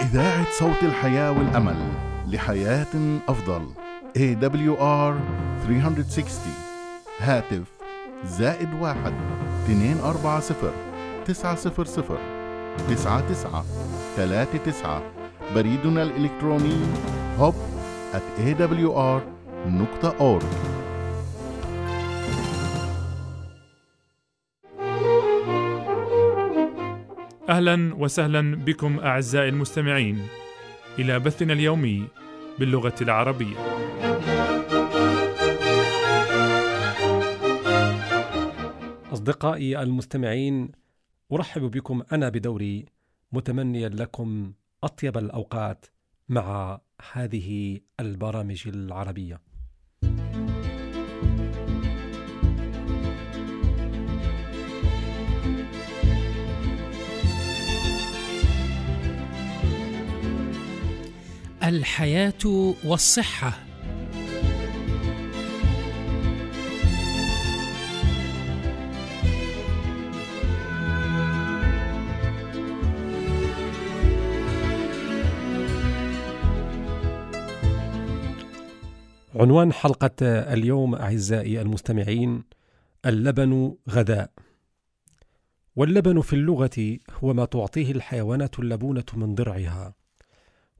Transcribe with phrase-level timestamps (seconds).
[0.00, 1.76] إذاعة صوت الحياة والأمل
[2.26, 3.66] لحياة أفضل.
[4.18, 5.14] AWR
[5.66, 6.52] 360
[7.20, 7.62] هاتف
[8.24, 9.12] زائد واحد
[9.64, 10.72] اثنين أربعة صفر
[11.24, 12.18] تسعة صفر صفر
[12.88, 13.64] تسعة تسعة
[14.16, 15.02] ثلاثة تسعة.
[15.54, 16.76] بريدنا الإلكتروني
[17.38, 17.54] hub
[18.14, 20.44] at awr.org
[27.54, 30.26] أهلا وسهلا بكم أعزائي المستمعين
[30.98, 32.08] إلى بثنا اليومي
[32.58, 33.56] باللغة العربية.
[39.12, 40.72] أصدقائي المستمعين
[41.32, 42.86] أرحب بكم أنا بدوري
[43.32, 45.86] متمنيا لكم أطيب الأوقات
[46.28, 46.80] مع
[47.12, 49.40] هذه البرامج العربية.
[61.64, 63.52] الحياة والصحة.
[79.34, 82.44] عنوان حلقة اليوم أعزائي المستمعين
[83.06, 84.30] اللبن غذاء
[85.76, 90.03] واللبن في اللغة هو ما تعطيه الحيوانات اللبونة من ضرعها.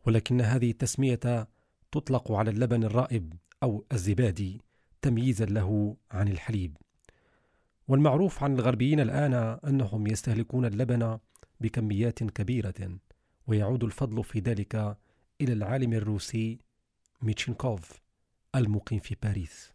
[0.06, 1.48] ولكن هذه التسمية
[1.92, 4.61] تطلق على اللبن الرائب أو الزبادي
[5.02, 6.77] تمييزا له عن الحليب.
[7.88, 9.34] والمعروف عن الغربيين الآن
[9.66, 11.19] أنهم يستهلكون اللبن
[11.61, 12.98] بكميات كبيرة
[13.46, 14.96] ويعود الفضل في ذلك
[15.41, 16.58] إلى العالم الروسي
[17.22, 18.00] ميتشينكوف
[18.55, 19.72] المقيم في باريس.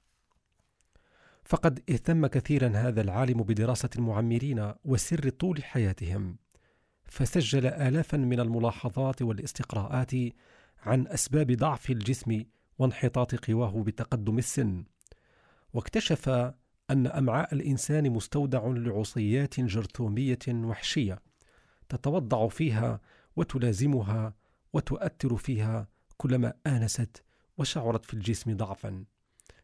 [1.44, 6.38] فقد اهتم كثيرا هذا العالم بدراسة المعمرين وسر طول حياتهم.
[7.10, 10.12] فسجل آلافا من الملاحظات والاستقراءات
[10.80, 12.44] عن أسباب ضعف الجسم
[12.80, 14.84] وانحطاط قواه بتقدم السن.
[15.74, 16.30] واكتشف
[16.90, 21.20] أن أمعاء الإنسان مستودع لعصيات جرثومية وحشية
[21.90, 23.02] تتوضع فيها
[23.36, 24.34] وتلازمها
[24.74, 25.88] وتؤثر فيها
[26.18, 27.24] كلما آنست
[27.58, 29.04] وشعرت في الجسم ضعفا.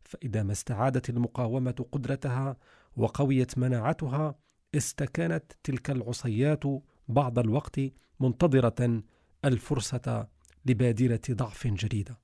[0.03, 2.57] فإذا ما استعادت المقاومة قدرتها
[2.97, 4.35] وقويت مناعتها
[4.75, 6.63] استكانت تلك العصيات
[7.07, 7.79] بعض الوقت
[8.19, 9.03] منتظرة
[9.45, 10.27] الفرصة
[10.65, 12.19] لبادرة ضعف جديدة.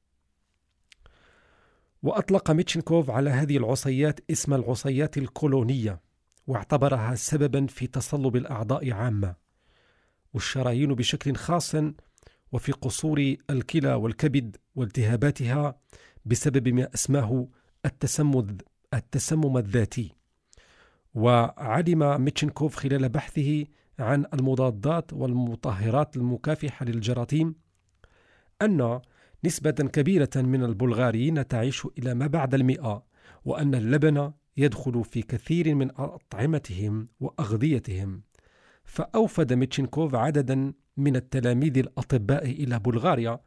[2.03, 6.01] وأطلق ميتشنكوف على هذه العصيات اسم العصيات الكولونية
[6.47, 9.35] واعتبرها سببا في تصلب الأعضاء عامة
[10.33, 11.75] والشرايين بشكل خاص
[12.51, 15.79] وفي قصور الكلى والكبد والتهاباتها
[16.25, 17.47] بسبب ما أسماه
[17.85, 18.57] التسمم
[18.93, 20.11] التسمم الذاتي
[21.13, 23.65] وعلم ميتشنكوف خلال بحثه
[24.01, 27.55] عن المضادات والمطهرات المكافحة للجراثيم
[28.61, 28.99] أن
[29.43, 33.03] نسبة كبيرة من البلغاريين تعيش إلى ما بعد المئة
[33.45, 38.21] وأن اللبن يدخل في كثير من أطعمتهم وأغذيتهم.
[38.83, 43.39] فأوفد ميتشنكوف عددا من التلاميذ الأطباء إلى بلغاريا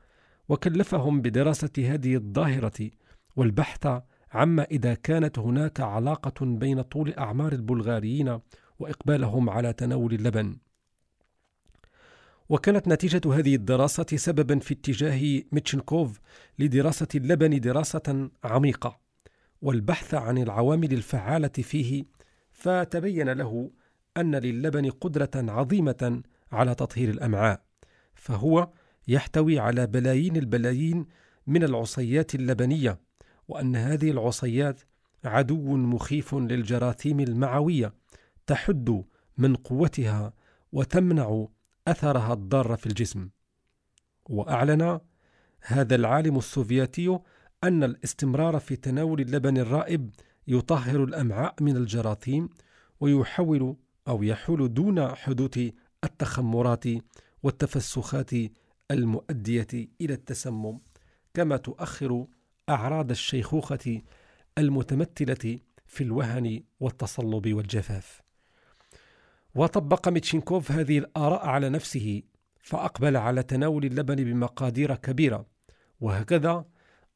[0.48, 2.90] وكلفهم بدراسة هذه الظاهرة
[3.36, 3.86] والبحث
[4.32, 8.38] عما إذا كانت هناك علاقة بين طول أعمار البلغاريين
[8.84, 10.56] وإقبالهم على تناول اللبن.
[12.48, 16.20] وكانت نتيجة هذه الدراسة سببا في اتجاه ميتشنكوف
[16.58, 19.00] لدراسة اللبن دراسة عميقة
[19.62, 22.04] والبحث عن العوامل الفعالة فيه
[22.52, 23.70] فتبين له
[24.16, 27.62] أن للبن قدرة عظيمة على تطهير الأمعاء
[28.14, 28.68] فهو
[29.08, 31.06] يحتوي على بلايين البلايين
[31.46, 32.98] من العصيات اللبنية
[33.48, 34.80] وأن هذه العصيات
[35.24, 37.94] عدو مخيف للجراثيم المعوية
[38.46, 39.04] تحد
[39.38, 40.32] من قوتها
[40.72, 41.46] وتمنع
[41.88, 43.28] أثرها الضار في الجسم.
[44.28, 45.00] وأعلن
[45.60, 47.18] هذا العالم السوفيتي
[47.64, 50.10] أن الاستمرار في تناول اللبن الرائب
[50.48, 52.48] يطهر الأمعاء من الجراثيم
[53.00, 53.76] ويحول
[54.08, 55.58] أو يحول دون حدوث
[56.04, 56.84] التخمرات
[57.42, 58.30] والتفسخات
[58.90, 60.78] المؤدية إلى التسمم
[61.34, 62.26] كما تؤخر
[62.68, 64.02] أعراض الشيخوخة
[64.58, 68.23] المتمثلة في الوهن والتصلب والجفاف.
[69.54, 72.22] وطبق ميتشينكوف هذه الآراء على نفسه
[72.62, 75.46] فأقبل على تناول اللبن بمقادير كبيرة.
[76.00, 76.64] وهكذا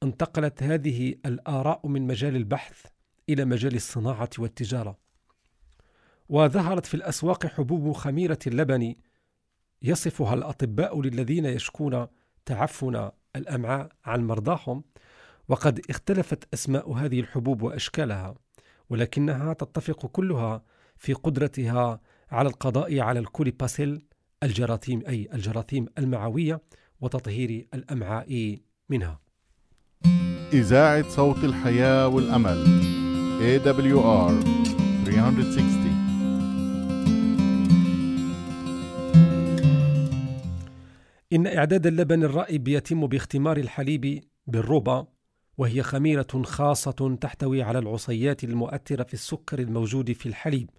[0.03, 2.87] انتقلت هذه الآراء من مجال البحث
[3.29, 4.99] إلى مجال الصناعة والتجارة.
[6.29, 8.95] وظهرت في الأسواق حبوب خميرة اللبن.
[9.83, 12.07] يصفها الأطباء للذين يشكون
[12.47, 14.85] تعفن الأمعاء عن مرضاهم.
[15.49, 18.35] وقد اختلفت أسماء هذه الحبوب وأشكالها
[18.91, 20.63] ولكنها تتفق كلها
[20.97, 24.03] في قدرتها على القضاء على الكوليباسيل
[24.43, 26.61] الجراثيم أي الجراثيم المعوية
[27.01, 28.59] وتطهير الأمعاء
[28.89, 29.21] منها.
[30.53, 32.65] إذاعة صوت الحياة والأمل
[33.41, 34.45] AWR
[35.05, 35.99] 360
[41.33, 45.07] إن إعداد اللبن الرائب يتم باختمار الحليب بالربا
[45.59, 50.71] وهي خميرة خاصة تحتوي على العصيات المؤثرة في السكر الموجود في الحليب.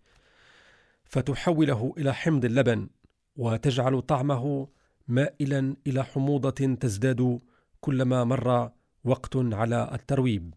[1.10, 2.90] فتحوله إلى حمض اللبن
[3.36, 4.68] وتجعل طعمه
[5.08, 7.40] مائلا إلى حموضة تزداد
[7.82, 8.72] كلما مر
[9.04, 10.54] وقت على الترويب.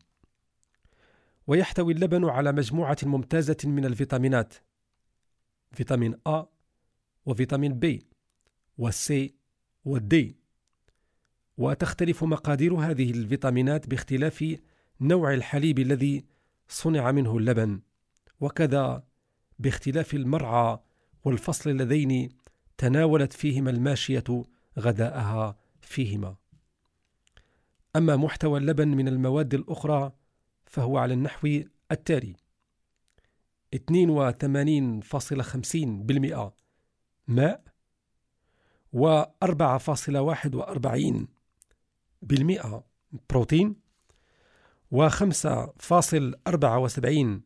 [1.47, 4.55] ويحتوي اللبن على مجموعة ممتازة من الفيتامينات
[5.73, 6.45] فيتامين A
[7.27, 8.03] وفيتامين B
[8.79, 9.35] وال C
[9.85, 10.37] وال D.
[11.59, 14.57] وتختلف مقادير هذه الفيتامينات باختلاف
[15.01, 16.25] نوع الحليب الذي
[16.69, 17.81] صنع منه اللبن
[18.41, 19.12] وكذا
[19.63, 20.79] باختلاف المرعى
[21.25, 22.29] والفصل اللذين
[22.79, 24.25] تناولت فيهما الماشية
[24.79, 26.37] غذاءها فيهما.
[27.97, 30.13] أما محتوى اللبن من المواد الأخرى
[30.67, 31.63] فهو على النحو
[31.93, 32.37] التالي.
[33.75, 36.53] 82.50%
[37.29, 37.63] ماء
[38.93, 41.27] و 4.41
[42.23, 42.85] بالمئة
[43.31, 43.77] بروتين
[44.91, 47.41] و 5.74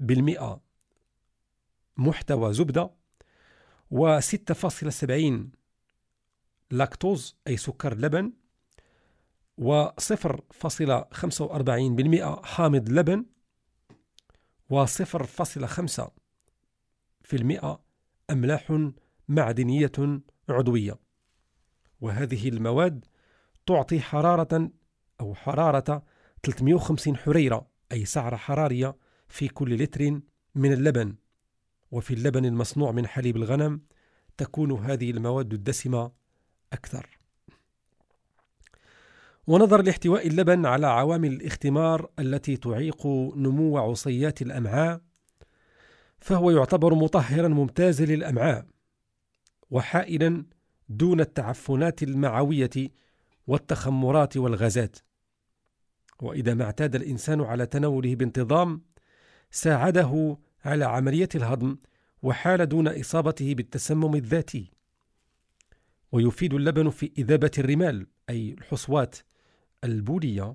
[0.00, 0.60] بالمئة
[2.00, 2.90] محتوى زبدة
[3.90, 5.32] و 6.70
[6.70, 8.32] لاكتوز أي سكر لبن
[9.58, 13.26] و 0.45% حامض لبن
[14.70, 16.10] و 0.5%
[18.30, 18.90] أملاح
[19.28, 20.98] معدنية عضوية.
[22.00, 23.04] وهذه المواد
[23.66, 24.70] تعطي حرارة
[25.20, 26.04] أو حرارة
[26.42, 28.96] 350 حريرة أي سعرة حرارية
[29.28, 30.20] في كل لتر
[30.54, 31.14] من اللبن.
[31.90, 33.80] وفي اللبن المصنوع من حليب الغنم
[34.36, 36.12] تكون هذه المواد الدسمة
[36.72, 37.18] أكثر.
[39.46, 43.06] ونظرا لاحتواء اللبن على عوامل الاختمار التي تعيق
[43.36, 45.00] نمو عصيات الأمعاء
[46.18, 48.66] فهو يعتبر مطهرا ممتازا للأمعاء
[49.70, 50.44] وحائلا
[50.88, 52.70] دون التعفنات المعوية
[53.46, 54.96] والتخمرات والغازات.
[56.22, 58.82] وإذا ما اعتاد الإنسان على تناوله بانتظام
[59.50, 61.76] ساعده على عملية الهضم
[62.22, 64.70] وحال دون إصابته بالتسمم الذاتي.
[66.12, 69.16] ويفيد اللبن في إذابة الرمال أي الحصوات
[69.84, 70.54] البولية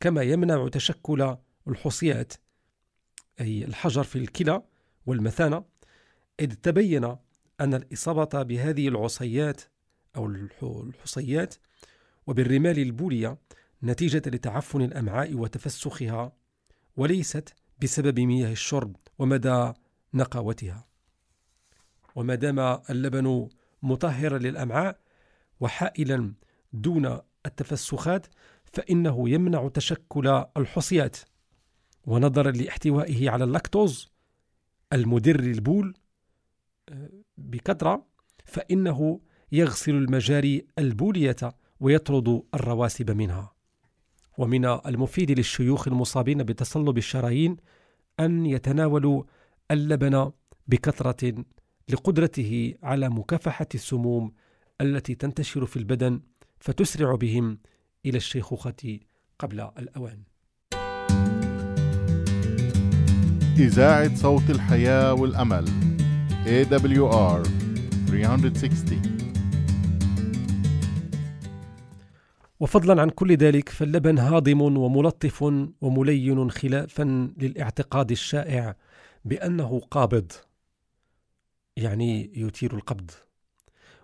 [0.00, 1.36] كما يمنع تشكل
[1.68, 2.32] الحصيات
[3.40, 4.62] أي الحجر في الكلى
[5.06, 5.64] والمثانة
[6.40, 7.04] إذ تبين
[7.60, 9.60] أن الإصابة بهذه العصيات
[10.16, 10.26] أو
[10.62, 11.54] الحصيات
[12.26, 13.38] وبالرمال البولية
[13.82, 16.32] نتيجة لتعفن الأمعاء وتفسخها
[16.96, 18.96] وليست بسبب مياه الشرب.
[19.18, 19.72] ومدى
[20.14, 20.86] نقاوتها.
[22.14, 22.58] وما دام
[22.90, 23.48] اللبن
[23.82, 24.98] مطهرا للأمعاء
[25.60, 26.34] وحائلا
[26.72, 28.26] دون التفسخات
[28.64, 31.16] فإنه يمنع تشكل الحصيات.
[32.06, 34.12] ونظرا لاحتوائه على اللاكتوز
[34.92, 35.94] المدر البول
[36.88, 38.06] آه، بكثرة
[38.44, 39.20] فإنه
[39.52, 41.36] يغسل المجاري البولية
[41.80, 43.54] ويطرد الرواسب منها.
[44.38, 47.56] ومن المفيد للشيوخ المصابين بتصلب الشرايين
[48.20, 49.22] أن يتناولوا
[49.70, 50.30] اللبن
[50.66, 51.44] بكثرة
[51.88, 54.32] لقدرته على مكافحة السموم
[54.80, 56.20] التي تنتشر في البدن
[56.58, 57.58] فتسرع بهم
[58.06, 58.98] إلى الشيخوخة
[59.38, 60.22] قبل الأوان.
[63.58, 65.64] إذاعة صوت الحياة والأمل
[66.44, 67.48] AWR
[68.06, 69.13] 360
[72.60, 75.42] وفضلا عن كل ذلك فاللبن هاضم وملطف
[75.80, 78.76] وملين خلافا للاعتقاد الشائع
[79.24, 80.32] بأنه قابض
[81.76, 83.10] يعني يثير القبض.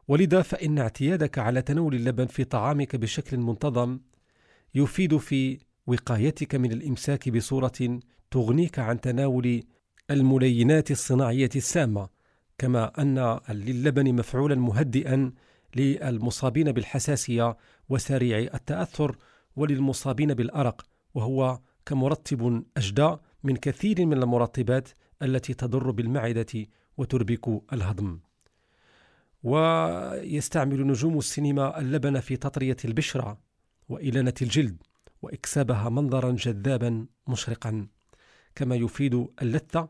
[0.09, 3.99] ولذا فإن اعتيادك على تناول اللبن في طعامك بشكل منتظم
[4.75, 9.63] يفيد في وقايتك من الإمساك بصورة تغنيك عن تناول
[10.11, 12.09] الملينات الصناعية السامة
[12.59, 15.33] كما أن للبن مفعولا مهدئا
[15.77, 17.57] للمصابين بالحساسية
[17.91, 19.17] وسريع التأثر
[19.57, 24.89] وللمصابين بالأرق وهو كمرطب أجدى من كثير من المرطبات
[25.23, 26.67] التي تضر بالمعدة
[26.97, 28.19] وتربك الهضم.
[29.43, 33.39] ويستعمل نجوم السينما اللبن في تطرية البشرة
[33.89, 34.83] وإلانة الجلد
[35.23, 37.87] وإكسابها منظرا جذابا مشرقا
[38.55, 39.89] كما يفيد اللثة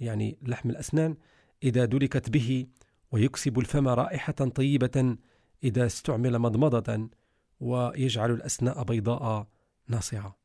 [0.00, 1.16] يعني لحم الأسنان
[1.62, 2.66] إذا دلكت به
[3.12, 5.16] ويكسب الفم رائحة طيبة
[5.64, 7.08] إذا استعمل مضمضة
[7.60, 9.46] ويجعل الأسناء بيضاء
[9.88, 10.36] ناصعة.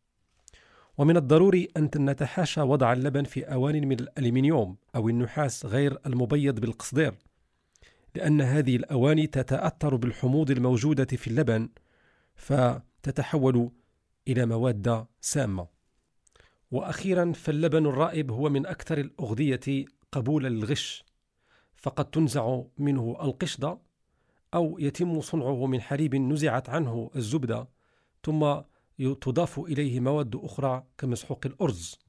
[0.98, 7.14] ومن الضروري أن نتحاشى وضع اللبن في أوان من الألمنيوم أو النحاس غير المبيض بالقصدير
[8.16, 11.70] لأن هذه الأواني تتأثر بالحموض الموجودة في اللبن
[12.36, 13.72] فتتحول
[14.28, 15.68] إلى مواد سامة.
[16.72, 21.06] وأخيرا فاللبن الرائب هو من أكثر الأغذية قبولا للغش
[21.76, 23.78] فقد تنزع منه القشدة
[24.56, 27.68] أو يتم صنعه من حليب نزعت عنه الزبدة
[28.24, 28.62] ثم
[29.22, 32.00] تضاف إليه مواد أخرى كمسحوق الأرز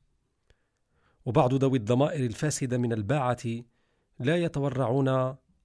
[1.27, 3.43] وبعض ذوي الضمائر الفاسدة من الباعة
[4.19, 5.09] لا يتورعون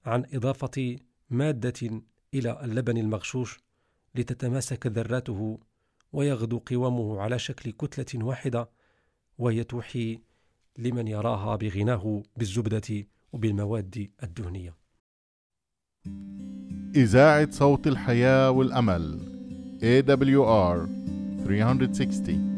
[0.06, 0.98] عن إضافة
[1.30, 3.60] مادة إلى اللبن المغشوش
[4.16, 5.60] لتتماسك ذراته
[6.14, 8.70] ويغدو قوامه على شكل كتلة واحدة
[9.38, 10.20] وهي توحي
[10.78, 14.76] لمن يراها بغناه بالزبدة وبالمواد الدهنية.
[16.96, 19.20] إذاعة صوت الحياة والأمل
[19.82, 20.88] AWR
[21.46, 22.51] 360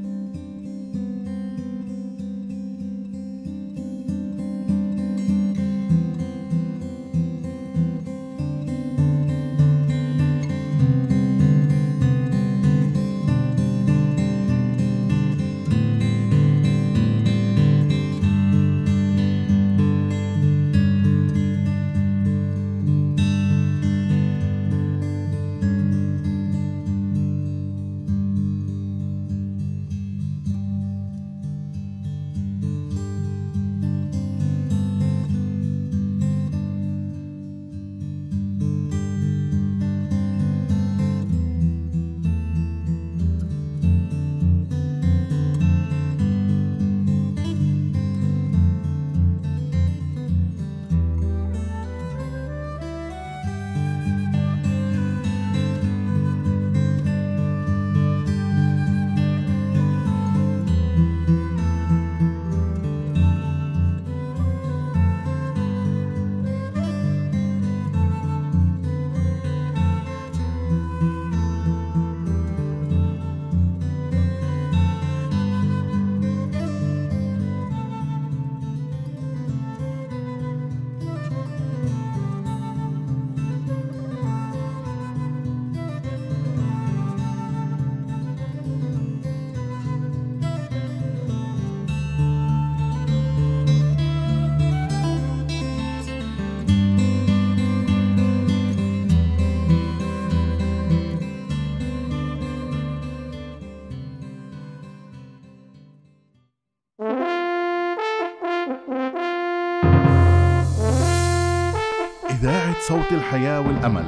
[112.88, 114.06] صوت الحياة والأمل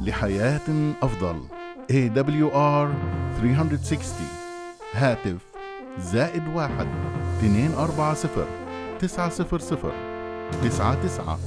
[0.00, 1.40] لحياة أفضل.
[1.92, 2.88] AWR
[3.40, 4.26] 360
[4.94, 5.36] هاتف
[5.98, 6.86] زائد واحد
[7.38, 8.46] اثنين أربعة صفر
[8.98, 9.92] تسعة صفر صفر
[10.62, 11.38] تسعة تسعة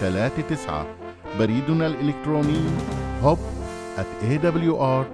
[0.00, 0.86] ثلاثة تسعة.
[1.38, 2.60] بريدنا الإلكتروني
[3.22, 3.38] hub
[3.98, 5.04] at awr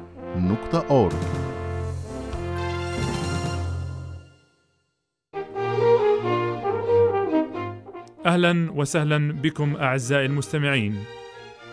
[8.34, 11.04] أهلا وسهلا بكم أعزائي المستمعين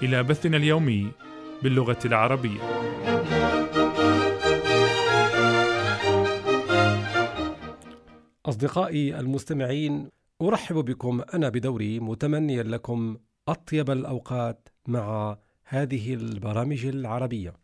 [0.03, 1.11] إلى بثنا اليومي
[1.63, 2.59] باللغة العربية.
[8.45, 10.09] أصدقائي المستمعين
[10.41, 17.60] أرحب بكم أنا بدوري متمنيا لكم أطيب الأوقات مع هذه البرامج العربية.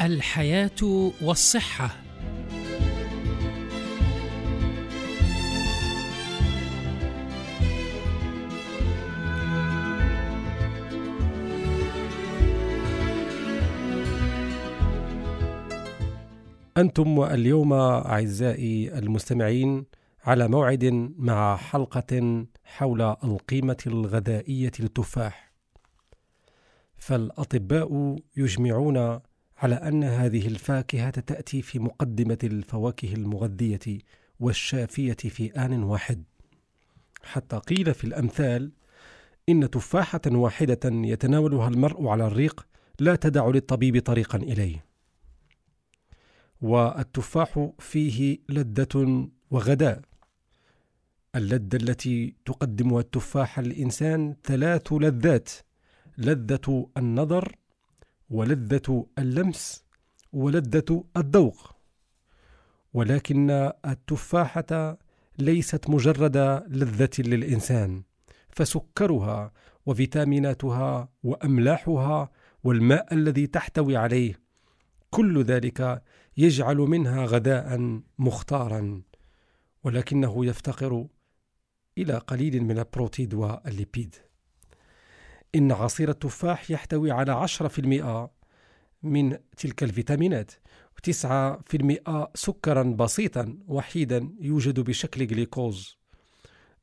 [0.00, 1.90] الحياة والصحة
[16.76, 19.86] أنتم اليوم أعزائي المستمعين
[20.24, 25.52] على موعد مع حلقة حول القيمة الغذائية للتفاح.
[26.96, 29.20] فالأطباء يجمعون
[29.58, 33.98] على أن هذه الفاكهة تأتي في مقدمة الفواكه المغذية
[34.40, 36.24] والشافية في آن واحد.
[37.22, 38.72] حتى قيل في الأمثال:
[39.48, 42.66] إن تفاحة واحدة يتناولها المرء على الريق
[43.00, 44.84] لا تدع للطبيب طريقا إليه.
[46.60, 50.02] والتفاح فيه لذة وغداء.
[51.34, 55.50] اللذة التي تقدمها التفاح للإنسان ثلاث لذات:
[56.18, 57.56] لذة النظر،
[58.30, 59.84] ولذة اللمس،
[60.32, 61.74] ولذة الذوق.
[62.94, 63.50] ولكن
[63.86, 64.98] التفاحة
[65.38, 66.36] ليست مجرد
[66.68, 68.02] لذة للإنسان
[68.48, 69.52] فسكرها
[69.86, 72.30] وفيتاميناتها وأملاحها
[72.64, 74.40] والماء الذي تحتوي عليه
[75.10, 76.02] كل ذلك
[76.36, 79.02] يجعل منها غداء مختارا
[79.84, 81.06] ولكنه يفتقر
[81.98, 84.14] إلى قليل من البروتيد والليبيد
[85.54, 88.30] إن عصير التفاح يحتوي على 10%
[89.02, 90.52] من تلك الفيتامينات
[90.96, 95.98] وتسعة في المئة سكرا بسيطا وحيدا يوجد بشكل جليكوز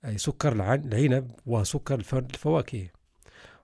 [0.06, 2.88] أي سكر العنب وسكر الفواكه.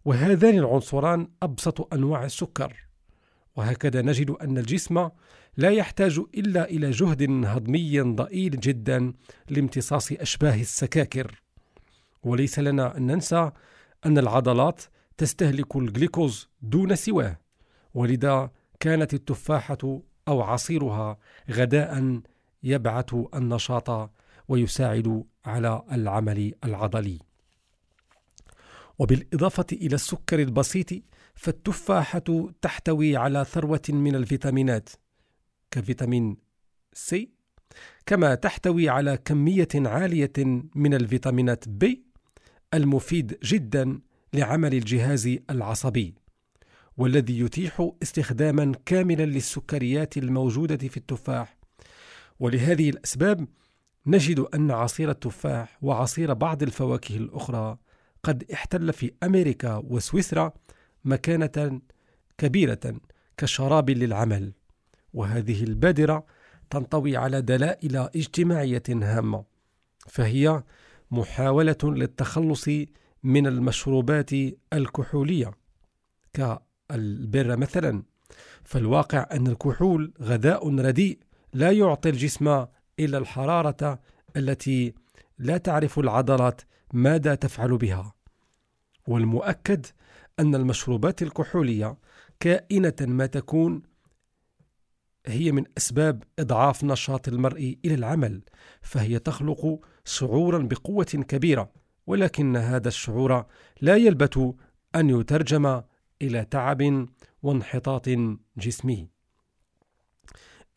[0.06, 2.74] وهذان العنصران أبسط أنواع السكر.
[3.56, 5.10] وهكذا نجد أن الجسم
[5.58, 9.14] لا يحتاج إلا إلى جهد هضمي ضئيل جدا
[9.50, 11.42] لامتصاص أشباه السكاكر.
[12.24, 13.52] وليس لنا أن ننسى
[14.06, 14.82] أن العضلات
[15.18, 17.38] تستهلك الجليكوز دون سواه
[17.94, 21.18] ولذا كانت التفاحة أو عصيرها
[21.52, 22.22] غداء
[22.64, 24.12] يبعث النشاط
[24.48, 27.20] ويساعد على العمل العضلي.
[29.00, 30.90] وبالإضافة إلى السكر البسيط
[31.36, 34.90] فالتفاحة تحتوي على ثروة من الفيتامينات
[35.72, 36.38] كفيتامين
[36.94, 37.30] سي
[38.06, 40.34] كما تحتوي على كمية عالية
[40.76, 42.11] من الفيتامينات بي
[42.74, 44.00] المفيد جدا
[44.34, 46.16] لعمل الجهاز العصبي
[46.98, 51.58] والذي يتيح استخداما كاملا للسكريات الموجودة في التفاح.
[52.40, 53.48] ولهذه الأسباب
[54.06, 57.78] نجد أن عصير التفاح وعصير بعض الفواكه الأخرى
[58.24, 60.54] قد احتل في أمريكا وسويسرا
[61.06, 61.82] مكانة
[62.38, 62.96] كبيرة
[63.38, 64.54] كشراب للعمل.
[65.14, 66.26] وهذه البادرة
[66.70, 69.44] تنطوي على دلائل اجتماعية هامة
[70.08, 70.64] فهي
[71.12, 72.70] محاولة للتخلص
[73.24, 74.30] من المشروبات
[74.74, 75.52] الكحولية.
[76.34, 78.04] كالبر مثلا
[78.64, 81.20] فالواقع أن الكحول غذاء رديء
[81.54, 82.66] لا يعطي الجسم
[83.00, 84.00] إلا الحرارة
[84.38, 84.94] التي
[85.40, 86.62] لا تعرف العضلات
[86.94, 88.14] ماذا تفعل بها.
[89.08, 89.86] والمؤكد
[90.40, 91.98] أن المشروبات الكحولية
[92.40, 93.82] كائنة ما تكون
[95.26, 98.42] هي من أسباب إضعاف نشاط المرء إلى العمل
[98.82, 101.72] فهي تخلق شعورا بقوة كبيرة
[102.08, 103.46] ولكن هذا الشعور
[103.82, 104.40] لا يلبث
[104.96, 105.82] أن يترجم
[106.22, 107.08] إلى تعب
[107.44, 108.10] وانحطاط
[108.58, 109.08] جسمي.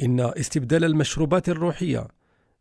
[0.03, 2.09] إن استبدال المشروبات الروحية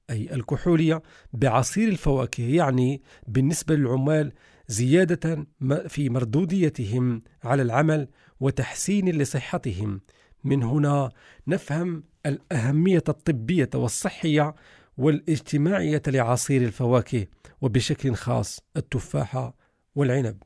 [0.10, 1.02] أي الكحولية
[1.34, 4.34] بعصير الفواكه يعني بالنسبة للعمال
[4.68, 5.48] زيادة
[5.88, 8.08] في مردوديتهم على العمل
[8.40, 10.02] وتحسين لصحتهم
[10.44, 11.12] من هنا
[11.48, 14.56] نفهم الأهمية الطبية والصحية
[14.98, 17.28] والاجتماعية لعصير الفواكه
[17.62, 19.56] وبشكل خاص التفاحة
[19.96, 20.44] والعنب.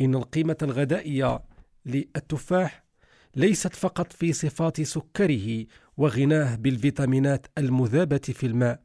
[0.00, 1.40] إن القيمة الغذائية
[1.86, 2.84] للتفاح
[3.36, 5.66] ليست فقط في صفات سكره
[5.96, 8.80] وغناه بالفيتامينات المذابة في الماء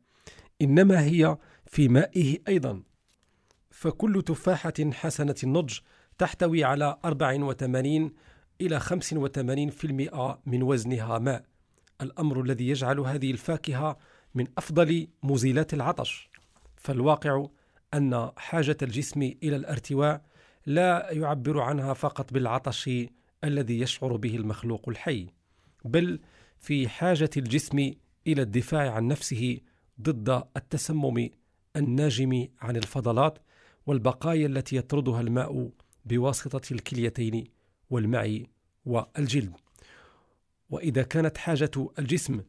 [0.61, 2.83] إنما هي في مائه أيضا.
[3.69, 5.79] فكل تفاحة حسنة النضج
[6.17, 8.11] تحتوي على 84
[8.61, 11.43] إلى 85% من وزنها ماء
[12.01, 13.97] الأمر الذي يجعل هذه الفاكهة
[14.35, 16.29] من أفضل مزيلات العطش.
[16.75, 17.45] فالواقع
[17.93, 20.21] أن حاجة الجسم إلى الارتواء
[20.65, 22.89] لا يعبر عنها فقط بالعطش
[23.43, 25.27] الذي يشعر به المخلوق الحي
[25.85, 26.19] بل
[26.59, 27.91] في حاجة الجسم
[28.27, 29.59] إلى الدفاع عن نفسه
[30.01, 31.29] ضد التسمم
[31.75, 33.39] الناجم عن الفضلات
[33.85, 35.69] والبقايا التي يطردها الماء
[36.05, 37.43] بواسطة الكليتين
[37.91, 38.47] والمعي
[38.85, 39.53] والجلد.
[40.69, 42.41] وإذا كانت حاجة الجسم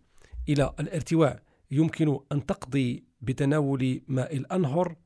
[0.49, 4.97] إلى الارتواء يمكن أن تقضي بتناول ماء الأنهر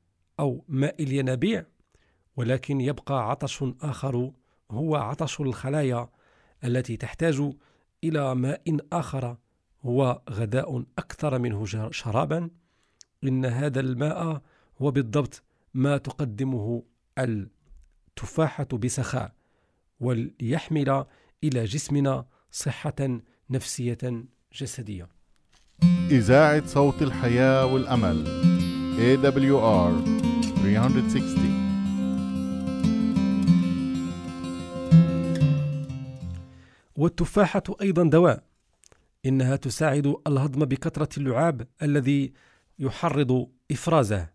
[0.41, 1.67] أو ماء الينابيع
[2.37, 4.33] ولكن يبقى عطش آخر
[4.71, 6.09] هو عطش الخلايا
[6.65, 7.51] التي تحتاج
[8.05, 9.37] إلى ماء آخر
[9.83, 12.51] هو غذاء أكثر منه شرابا.
[13.25, 14.43] إن هذا الماء
[14.83, 15.43] هو بالضبط
[15.75, 16.83] ما تقدمه
[17.19, 19.33] التفاحة بسخاء.
[20.01, 21.05] وليحمل
[21.45, 25.09] إلى جسمنا صحة نفسية جسدية.
[26.11, 28.25] إذاعة صوت الحياة والأمل
[28.97, 29.93] AWR
[30.63, 31.67] 360
[36.97, 38.43] والتفاحة أيضا دواء
[39.27, 42.33] إنها تساعد الهضم بكثرة اللعاب الذي
[42.79, 44.31] يحرض إفرازه.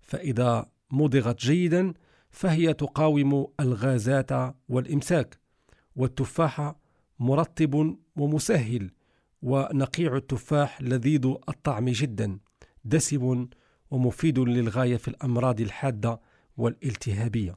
[0.00, 1.94] فإذا مضغت جيدا
[2.30, 5.38] فهي تقاوم الغازات والإمساك
[5.96, 6.80] والتفاحة
[7.18, 8.90] مرطب ومسهل
[9.42, 12.38] ونقيع التفاح لذيذ الطعم جدا
[12.84, 13.48] دسم
[13.90, 16.20] ومفيد للغاية في الأمراض الحادة
[16.56, 17.56] والالتهابية.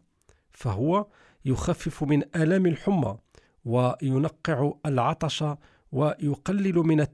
[0.52, 1.08] فهو
[1.46, 3.18] يخفف من آلام الحمى
[3.66, 5.44] وينقع العطش
[5.92, 7.06] ويقلل من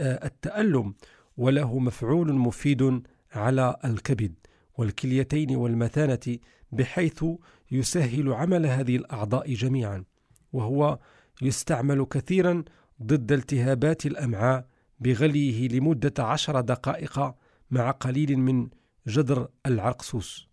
[0.00, 0.94] التألم
[1.36, 3.02] وله مفعول مفيد
[3.32, 4.34] على الكبد
[4.78, 6.38] والكليتين والمثانة
[6.72, 7.24] بحيث
[7.70, 10.04] يسهل عمل هذه الأعضاء جميعا
[10.52, 10.98] وهو
[11.42, 12.64] يستعمل كثيرا
[13.02, 14.68] ضد التهابات الأمعاء
[15.00, 17.34] بغليه لمدة عشر دقائق
[17.70, 18.68] مع قليل من
[19.06, 20.48] جدر العرقسوس.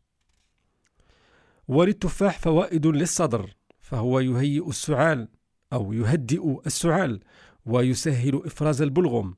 [1.68, 5.28] وللتفاح فوائد للصدر فهو يهيئ السعال
[5.74, 7.20] أو يهدئ السعال
[7.66, 9.36] ويسهل إفراز البلغم.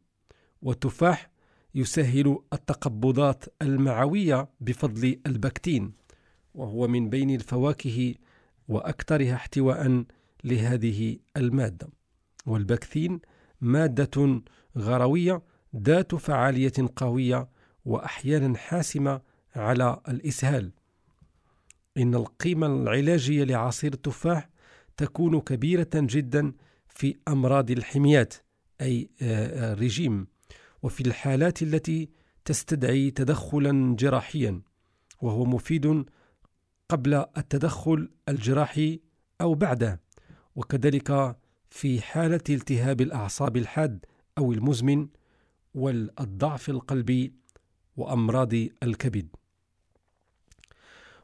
[0.61, 1.29] والتفاح
[1.75, 5.93] يسهل التقبضات المعوية بفضل البكتين.
[6.55, 8.15] وهو من بين الفواكه
[8.67, 10.03] وأكثرها احتواء
[10.43, 11.87] لهذه المادة.
[12.45, 13.19] والبكتين
[13.61, 14.41] مادة
[14.77, 15.41] غروية
[15.75, 17.49] ذات فعالية قوية
[17.85, 19.21] وأحيانا حاسمة
[19.55, 20.71] على الإسهال.
[21.97, 24.49] إن القيمة العلاجية لعصير التفاح
[24.97, 26.53] تكون كبيرة جدا
[26.87, 28.33] في أمراض الحميات
[28.81, 30.27] أي آه، آه، رجيم
[30.83, 32.09] وفي الحالات التي
[32.45, 34.61] تستدعي تدخلا جراحيا
[35.21, 36.05] وهو مفيد
[36.89, 38.99] قبل التدخل الجراحي
[39.41, 40.01] أو بعده
[40.55, 41.37] وكذلك
[41.69, 44.05] في حالة التهاب الأعصاب الحاد
[44.37, 45.07] أو المزمن
[45.73, 47.33] والضعف القلبي
[47.97, 49.27] وأمراض الكبد.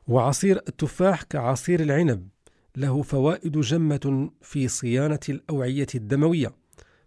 [0.07, 2.27] وعصير التفاح كعصير العنب
[2.75, 6.55] له فوائد جمة في صيانة الأوعية الدموية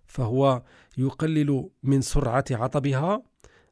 [0.06, 0.62] فهو
[0.98, 3.22] يقلل من سرعة عطبها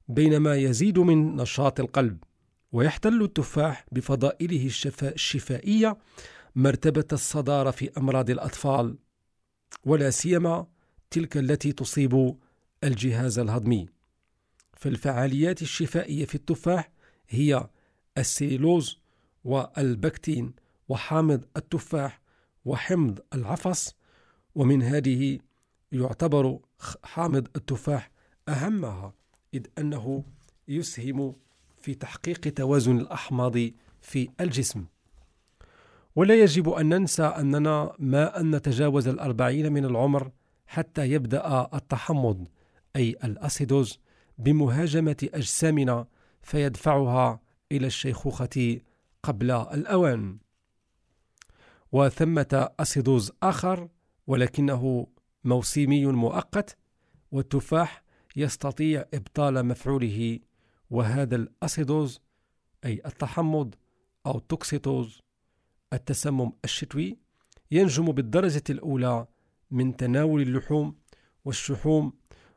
[0.08, 2.24] بينما يزيد من نشاط القلب.
[2.72, 4.70] ويحتل التفاح بفضائله
[5.02, 5.96] الشفائية
[6.56, 8.98] مرتبة الصدارة في أمراض الأطفال
[9.84, 10.66] ولا سيما
[11.10, 12.36] تلك التي تصيب
[12.84, 13.88] الجهاز الهضمي.
[14.76, 16.90] فالفعاليات الشفائية في التفاح
[17.28, 17.68] هي
[18.18, 18.98] السيلوز
[19.44, 20.54] والبكتين
[20.88, 22.20] وحامض التفاح
[22.64, 23.94] وحمض العفص
[24.54, 25.38] ومن هذه
[25.92, 26.58] يعتبر
[27.04, 28.10] حامض التفاح
[28.48, 29.14] أهمها
[29.54, 30.24] إذ أنه
[30.68, 31.34] يسهم
[31.82, 33.56] في تحقيق توازن الأحماض
[34.00, 34.84] في الجسم.
[36.16, 40.30] ولا يجب أن ننسى أننا ما أن نتجاوز الأربعين من العمر
[40.66, 42.48] حتى يبدأ التحمض
[42.96, 43.98] أي الأسيدوز
[44.38, 46.06] بمهاجمة أجسامنا
[46.42, 47.40] فيدفعها
[47.72, 48.80] إلى الشيخوخة
[49.22, 50.38] قبل الأوان.
[51.92, 53.88] وثمة acidose آخر
[54.26, 55.06] ولكنه
[55.44, 56.76] موسمي مؤقت
[57.32, 58.02] والتفاح
[58.36, 60.38] يستطيع إبطال مفعوله
[60.92, 62.20] وهذا ال acidose
[62.84, 63.74] أي التحمض
[64.26, 65.20] أو toxicose
[65.92, 67.18] التسمم الشتوي
[67.70, 69.26] ينجم بالدرجة الأولى
[69.70, 70.96] من تناول اللحوم
[71.44, 72.12] والشحوم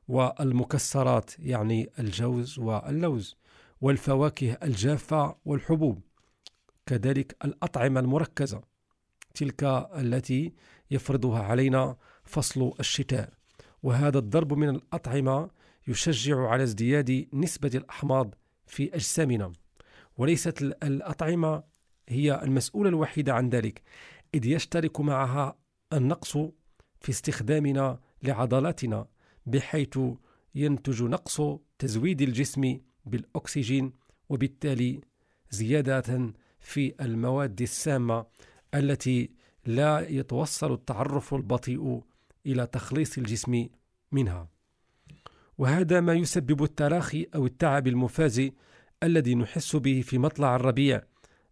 [0.07, 3.35] والمكسرات يعني الجوز واللوز
[3.81, 6.01] والفواكه الجافة والحبوب.
[6.85, 8.61] كذلك الأطعمة المركزة
[9.33, 9.63] تلك
[9.97, 10.53] التي
[10.91, 13.33] يفرضها علينا فصل الشتاء.
[13.83, 15.49] وهذا الضرب من الأطعمة
[15.87, 18.35] يشجع على ازدياد نسبة الأحماض
[18.67, 19.51] في أجسامنا.
[20.17, 21.63] وليست الأطعمة
[22.09, 23.81] هي المسؤولة الوحيدة عن ذلك
[24.35, 25.57] إذ يشترك معها
[25.93, 26.37] النقص
[27.01, 29.07] في استخدامنا لعضلاتنا
[29.45, 29.99] بحيث
[30.55, 31.41] ينتج نقص
[31.79, 33.93] تزويد الجسم بالأكسجين
[34.29, 35.01] وبالتالي
[35.49, 38.25] زيادة في المواد السامة
[38.73, 39.29] التي
[39.65, 42.01] لا يتوصل التعرف البطيء
[42.45, 43.67] إلى تخليص الجسم
[44.11, 44.54] منها.
[45.57, 48.53] وهذا ما يسبب التراخي أو التعب المفازي
[49.03, 51.01] الذي نحس به في مطلع الربيع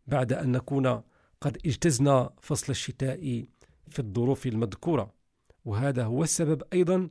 [0.08, 1.02] بعد أن نكون
[1.42, 3.46] قد اجتزنا فصل الشتاء
[3.90, 5.14] في الظروف المذكورة.
[5.66, 7.10] وهذا هو السبب أيضا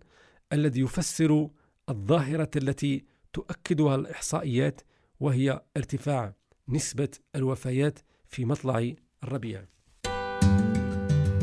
[0.53, 1.49] الذي يفسر
[1.89, 4.81] الظاهرة التي تؤكدها الإحصائيات
[5.21, 6.35] وهي ارتفاع
[6.69, 8.93] نسبة الوفيات في مطلع
[9.25, 9.65] الربيع.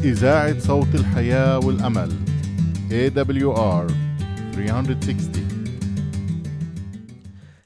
[0.04, 2.12] إذاعة صوت الحياة والأمل
[2.90, 4.09] AWR
[4.60, 5.66] 360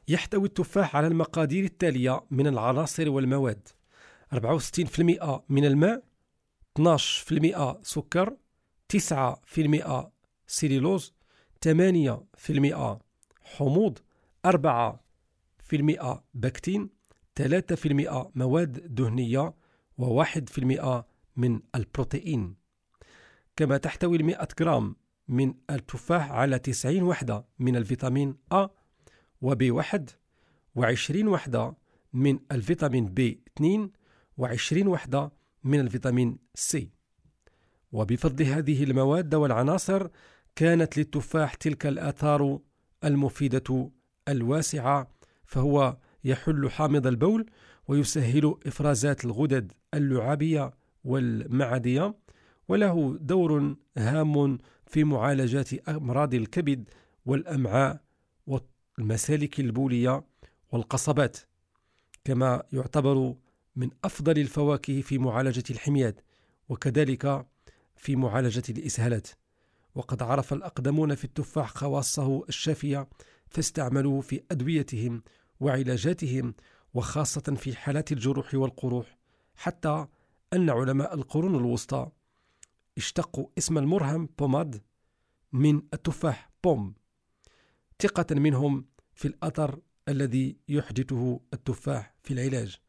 [0.07, 3.67] يحتوي التفاح على المقادير التالية من العناصر والمواد.
[4.33, 4.37] 64%
[5.49, 6.03] من الماء
[6.79, 8.37] 12% سكر
[8.87, 10.11] 9%
[10.47, 11.13] سيلولوز
[11.67, 11.71] 8%
[13.43, 13.99] حموض
[14.47, 14.97] 4%
[16.33, 16.89] بكتين
[17.39, 17.45] 3%
[18.35, 19.53] مواد دهنية
[20.01, 21.03] و1%
[21.35, 22.55] من البروتين
[23.55, 24.95] كما تحتوي المئة جرام
[25.27, 28.67] من التفاح على 90 وحدة من الفيتامين A
[29.41, 30.09] و B1
[30.79, 31.75] و20 وحدة
[32.13, 33.91] من الفيتامين B2
[34.41, 35.31] و20 وحدة
[35.63, 36.89] من الفيتامين C
[37.91, 40.07] وبفضل هذه المواد والعناصر
[40.55, 42.59] كانت للتفاح تلك الآثار
[43.03, 43.91] المفيدة
[44.27, 45.11] الواسعة
[45.45, 47.45] فهو يحل حامض البول
[47.87, 52.15] ويسهل إفرازات الغدد اللعابية والمعدية.
[52.67, 56.89] وله دور هام في معالجة أمراض الكبد
[57.25, 58.01] والأمعاء
[58.47, 60.23] والمسالك البولية
[60.71, 61.37] والقصبات
[62.23, 63.35] كما يعتبر
[63.75, 66.21] من أفضل الفواكه في معالجة الحميات
[66.69, 67.45] وكذلك
[67.95, 69.27] في معالجة الإسهالات.
[69.95, 73.07] وقد عرف الأقدمون في التفاح خواصه الشافية
[73.47, 75.23] فاستعملوه في أدويتهم
[75.59, 76.53] وعلاجاتهم
[76.93, 79.17] وخاصة في حالات الجروح والقروح
[79.55, 80.07] حتى
[80.53, 82.09] أن علماء القرون الوسطى
[82.97, 84.81] اشتقوا اسم المرهم بوماد
[85.53, 86.93] من التفاح بوم.
[87.99, 89.79] ثقة منهم في الأثر
[90.09, 92.79] الذي يحدثه التفاح في العلاج.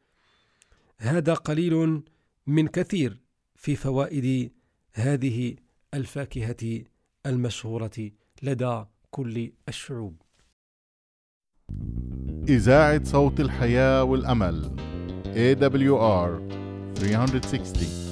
[0.99, 2.03] هذا قليل
[2.47, 3.21] من كثير
[3.57, 4.53] في فوائد
[4.93, 5.57] هذه
[5.95, 6.85] الفاكهة
[7.27, 8.11] المشهورة
[8.43, 10.23] لدى كل الشعوب.
[12.49, 14.77] إذاعة صوت الحياة والأمل
[15.25, 16.31] AWR
[16.99, 18.04] 360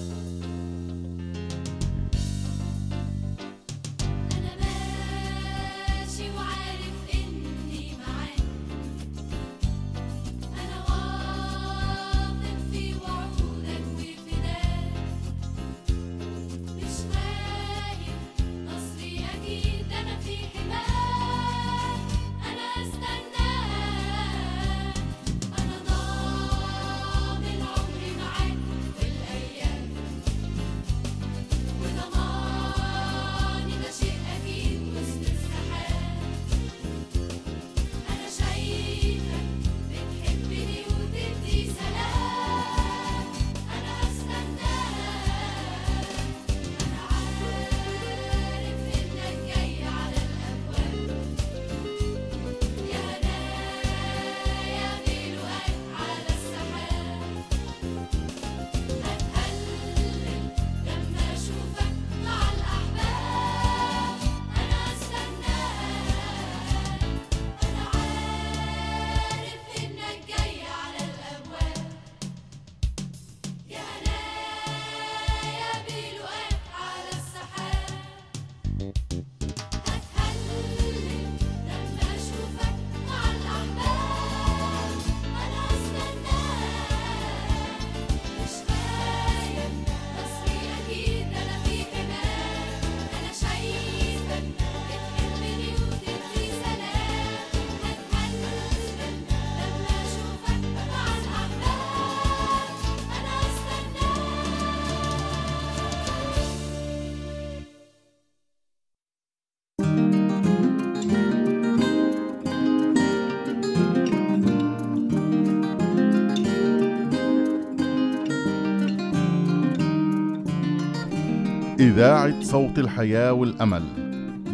[121.82, 123.82] إذاعة صوت الحياة والأمل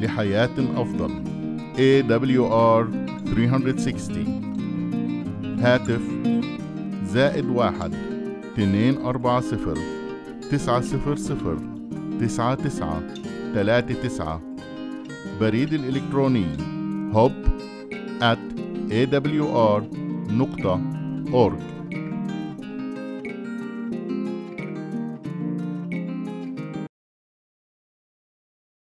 [0.02, 1.10] لحياة أفضل
[1.76, 2.86] AWR
[3.34, 6.00] 360 هاتف
[7.04, 7.94] زائد واحد
[8.52, 9.78] اثنين أربعة صفر
[10.50, 11.58] تسعة صفر صفر
[12.20, 13.02] تسعة تسعة
[13.54, 14.40] ثلاثة تسعة.
[15.40, 16.46] بريد الإلكتروني
[17.12, 17.32] hub
[18.20, 18.38] at
[18.90, 19.82] awr
[20.30, 20.80] نقطة
[21.32, 21.77] org.